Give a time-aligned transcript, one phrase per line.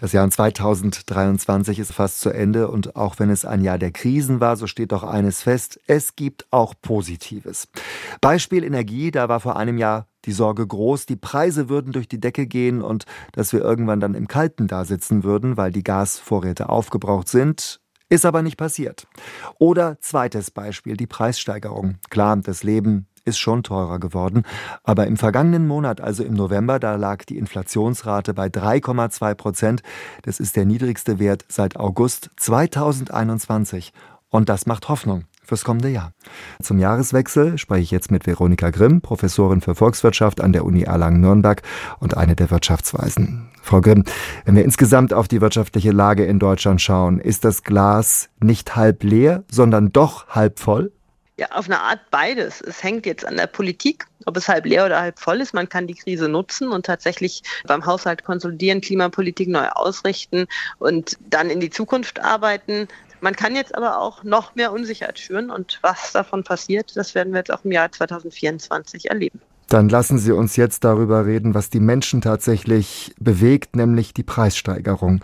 [0.00, 4.40] Das Jahr 2023 ist fast zu Ende und auch wenn es ein Jahr der Krisen
[4.40, 7.68] war, so steht doch eines fest, es gibt auch Positives.
[8.22, 12.18] Beispiel Energie, da war vor einem Jahr die Sorge groß, die Preise würden durch die
[12.18, 16.70] Decke gehen und dass wir irgendwann dann im Kalten da sitzen würden, weil die Gasvorräte
[16.70, 17.78] aufgebraucht sind.
[18.08, 19.06] Ist aber nicht passiert.
[19.58, 21.98] Oder zweites Beispiel, die Preissteigerung.
[22.08, 24.42] Klar, das Leben ist schon teurer geworden.
[24.84, 29.82] Aber im vergangenen Monat, also im November, da lag die Inflationsrate bei 3,2 Prozent.
[30.22, 33.92] Das ist der niedrigste Wert seit August 2021.
[34.28, 36.12] Und das macht Hoffnung fürs kommende Jahr.
[36.62, 41.62] Zum Jahreswechsel spreche ich jetzt mit Veronika Grimm, Professorin für Volkswirtschaft an der Uni Erlangen-Nürnberg
[41.98, 43.48] und eine der Wirtschaftsweisen.
[43.60, 44.04] Frau Grimm,
[44.44, 49.02] wenn wir insgesamt auf die wirtschaftliche Lage in Deutschland schauen, ist das Glas nicht halb
[49.02, 50.92] leer, sondern doch halb voll?
[51.40, 52.60] Ja, auf eine Art beides.
[52.60, 55.54] Es hängt jetzt an der Politik, ob es halb leer oder halb voll ist.
[55.54, 61.48] Man kann die Krise nutzen und tatsächlich beim Haushalt konsolidieren, Klimapolitik neu ausrichten und dann
[61.48, 62.88] in die Zukunft arbeiten.
[63.22, 67.32] Man kann jetzt aber auch noch mehr Unsicherheit schüren und was davon passiert, das werden
[67.32, 69.40] wir jetzt auch im Jahr 2024 erleben.
[69.70, 75.20] Dann lassen Sie uns jetzt darüber reden, was die Menschen tatsächlich bewegt, nämlich die Preissteigerung.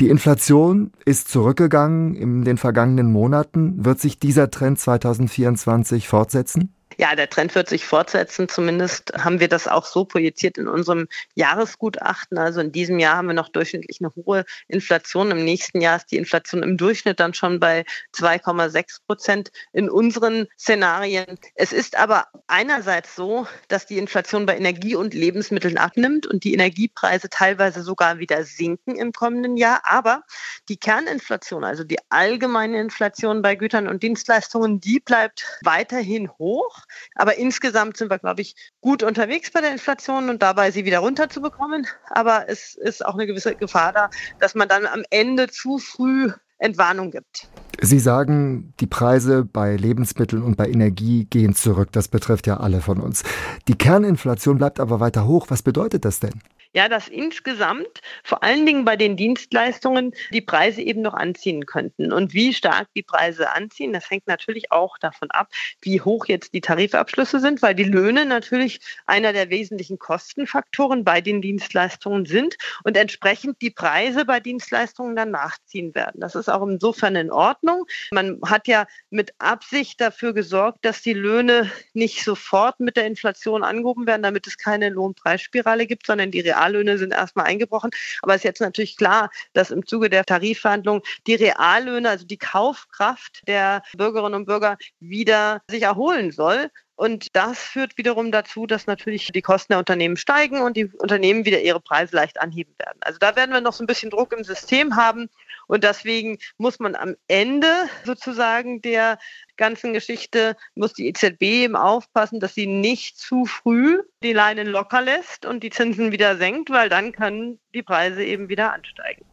[0.00, 3.84] Die Inflation ist zurückgegangen in den vergangenen Monaten.
[3.84, 6.72] Wird sich dieser Trend 2024 fortsetzen?
[7.00, 8.48] Ja, der Trend wird sich fortsetzen.
[8.48, 12.38] Zumindest haben wir das auch so projiziert in unserem Jahresgutachten.
[12.38, 15.30] Also in diesem Jahr haben wir noch durchschnittlich eine hohe Inflation.
[15.30, 17.84] Im nächsten Jahr ist die Inflation im Durchschnitt dann schon bei
[18.16, 21.38] 2,6 Prozent in unseren Szenarien.
[21.54, 26.52] Es ist aber einerseits so, dass die Inflation bei Energie und Lebensmitteln abnimmt und die
[26.52, 29.82] Energiepreise teilweise sogar wieder sinken im kommenden Jahr.
[29.84, 30.24] Aber
[30.68, 36.87] die Kerninflation, also die allgemeine Inflation bei Gütern und Dienstleistungen, die bleibt weiterhin hoch.
[37.14, 41.00] Aber insgesamt sind wir, glaube ich, gut unterwegs bei der Inflation und dabei sie wieder
[41.00, 41.86] runterzubekommen.
[42.10, 46.30] Aber es ist auch eine gewisse Gefahr da, dass man dann am Ende zu früh
[46.58, 47.48] Entwarnung gibt.
[47.80, 51.90] Sie sagen, die Preise bei Lebensmitteln und bei Energie gehen zurück.
[51.92, 53.22] Das betrifft ja alle von uns.
[53.68, 55.46] Die Kerninflation bleibt aber weiter hoch.
[55.50, 56.42] Was bedeutet das denn?
[56.74, 62.12] Ja, dass insgesamt vor allen Dingen bei den Dienstleistungen die Preise eben noch anziehen könnten.
[62.12, 65.48] Und wie stark die Preise anziehen, das hängt natürlich auch davon ab,
[65.80, 71.20] wie hoch jetzt die Tarifabschlüsse sind, weil die Löhne natürlich einer der wesentlichen Kostenfaktoren bei
[71.20, 76.20] den Dienstleistungen sind und entsprechend die Preise bei Dienstleistungen dann nachziehen werden.
[76.20, 77.86] Das ist auch insofern in Ordnung.
[78.10, 83.64] Man hat ja mit Absicht dafür gesorgt, dass die Löhne nicht sofort mit der Inflation
[83.64, 87.90] angehoben werden, damit es keine Lohnpreisspirale gibt, sondern die Reallöhne sind erstmal eingebrochen.
[88.22, 92.38] Aber es ist jetzt natürlich klar, dass im Zuge der Tarifverhandlungen die Reallöhne, also die
[92.38, 96.70] Kaufkraft der Bürgerinnen und Bürger wieder sich erholen soll.
[96.96, 101.44] Und das führt wiederum dazu, dass natürlich die Kosten der Unternehmen steigen und die Unternehmen
[101.44, 102.98] wieder ihre Preise leicht anheben werden.
[103.02, 105.30] Also da werden wir noch so ein bisschen Druck im System haben.
[105.68, 107.68] Und deswegen muss man am Ende
[108.04, 109.18] sozusagen der
[109.56, 115.02] ganzen Geschichte, muss die EZB eben aufpassen, dass sie nicht zu früh die Leinen locker
[115.02, 119.24] lässt und die Zinsen wieder senkt, weil dann können die Preise eben wieder ansteigen.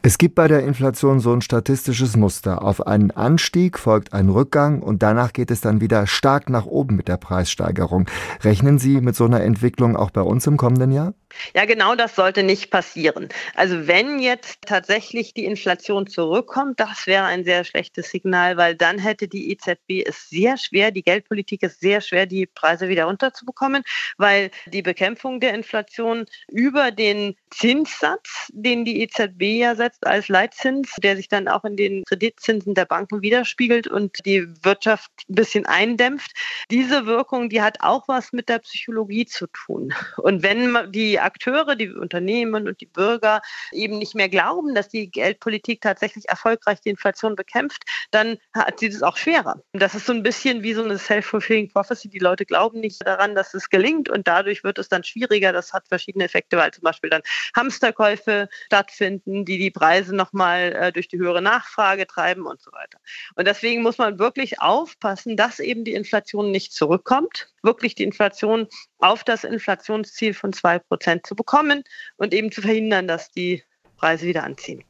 [0.00, 2.62] Es gibt bei der Inflation so ein statistisches Muster.
[2.62, 6.96] Auf einen Anstieg folgt ein Rückgang und danach geht es dann wieder stark nach oben
[6.96, 8.08] mit der Preissteigerung.
[8.42, 11.14] Rechnen Sie mit so einer Entwicklung auch bei uns im kommenden Jahr?
[11.54, 13.28] Ja, genau das sollte nicht passieren.
[13.54, 18.98] Also wenn jetzt tatsächlich die Inflation zurückkommt, das wäre ein sehr schlechtes Signal, weil dann
[18.98, 23.82] hätte die EZB es sehr schwer, die Geldpolitik ist sehr schwer, die Preise wieder runterzubekommen,
[24.18, 30.94] weil die Bekämpfung der Inflation über den Zinssatz, den die EZB ja setzt als Leitzins,
[31.02, 35.66] der sich dann auch in den Kreditzinsen der Banken widerspiegelt und die Wirtschaft ein bisschen
[35.66, 36.32] eindämpft,
[36.70, 39.92] diese Wirkung, die hat auch was mit der Psychologie zu tun.
[40.18, 43.42] Und wenn die Akteure, die Unternehmen und die Bürger
[43.72, 48.88] eben nicht mehr glauben, dass die Geldpolitik tatsächlich erfolgreich die Inflation bekämpft, dann hat sie
[48.88, 49.62] das auch schwerer.
[49.72, 52.08] Das ist so ein bisschen wie so eine self-fulfilling prophecy.
[52.08, 55.52] Die Leute glauben nicht daran, dass es gelingt und dadurch wird es dann schwieriger.
[55.52, 57.22] Das hat verschiedene Effekte, weil zum Beispiel dann
[57.56, 62.98] Hamsterkäufe stattfinden, die die Preise nochmal äh, durch die höhere Nachfrage treiben und so weiter.
[63.34, 68.66] Und deswegen muss man wirklich aufpassen, dass eben die Inflation nicht zurückkommt, wirklich die Inflation
[68.98, 71.84] auf das Inflationsziel von 2% zu bekommen
[72.16, 73.62] und eben zu verhindern, dass die
[73.96, 74.84] Preise wieder anziehen.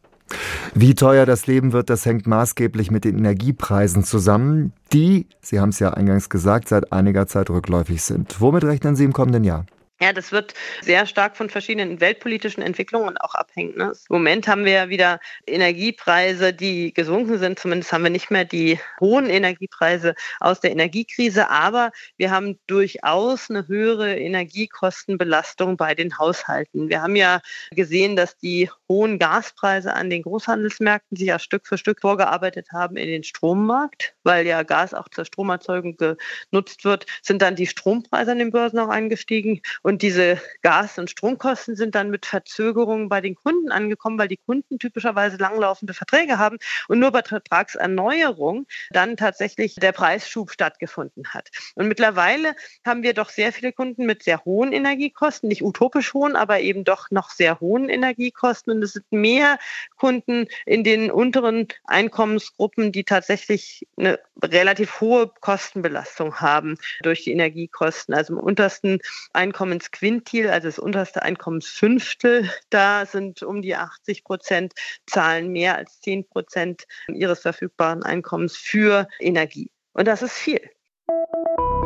[0.75, 5.69] Wie teuer das Leben wird, das hängt maßgeblich mit den Energiepreisen zusammen, die, Sie haben
[5.69, 8.41] es ja eingangs gesagt, seit einiger Zeit rückläufig sind.
[8.41, 9.67] Womit rechnen Sie im kommenden Jahr?
[10.02, 13.78] Ja, das wird sehr stark von verschiedenen weltpolitischen Entwicklungen auch abhängen.
[13.78, 13.93] Ne?
[14.08, 17.60] Im Moment haben wir ja wieder Energiepreise, die gesunken sind.
[17.60, 21.50] Zumindest haben wir nicht mehr die hohen Energiepreise aus der Energiekrise.
[21.50, 26.88] Aber wir haben durchaus eine höhere Energiekostenbelastung bei den Haushalten.
[26.88, 27.40] Wir haben ja
[27.70, 32.96] gesehen, dass die hohen Gaspreise an den Großhandelsmärkten sich ja Stück für Stück vorgearbeitet haben
[32.96, 38.32] in den Strommarkt, weil ja Gas auch zur Stromerzeugung genutzt wird, sind dann die Strompreise
[38.32, 39.60] an den Börsen auch eingestiegen.
[39.82, 44.27] Und und diese Gas- und Stromkosten sind dann mit Verzögerungen bei den Kunden angekommen, weil
[44.27, 46.56] die Kunden typischerweise langlaufende Verträge haben
[46.89, 51.50] und nur bei Vertragserneuerung dann tatsächlich der Preisschub stattgefunden hat.
[51.75, 52.56] Und mittlerweile
[52.87, 56.85] haben wir doch sehr viele Kunden mit sehr hohen Energiekosten, nicht utopisch hohen, aber eben
[56.85, 58.73] doch noch sehr hohen Energiekosten.
[58.73, 59.59] Und es sind mehr
[59.99, 68.15] Kunden in den unteren Einkommensgruppen, die tatsächlich eine relativ hohe Kostenbelastung haben durch die Energiekosten.
[68.15, 68.99] Also im untersten
[69.35, 74.73] Einkommens Einkommensquintil, also das unterste Einkommensfünftel, da sind um die 80 Prozent
[75.06, 79.70] zahlen mehr als 10 Prozent ihres verfügbaren Einkommens für Energie.
[79.93, 80.61] Und das ist viel.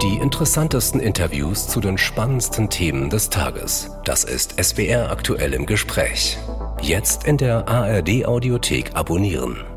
[0.03, 3.91] Die interessantesten Interviews zu den spannendsten Themen des Tages.
[4.05, 6.37] Das ist SWR aktuell im Gespräch.
[6.83, 9.76] Jetzt in der ARD Audiothek abonnieren.